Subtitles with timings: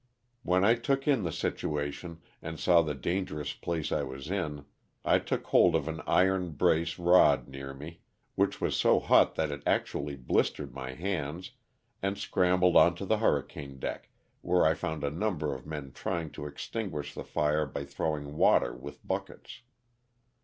[0.41, 4.65] When I took in the situation, and saw the dangerous place I was in,
[5.05, 8.01] I took held of an iron brace rod near me
[8.33, 11.51] which was so hot that it actually blistered my hands,
[12.01, 14.09] and scrambled onto the hurricane deck,
[14.41, 18.35] where I found a number of men trying to extinguish the fire by throw ing
[18.37, 19.61] water with buckets.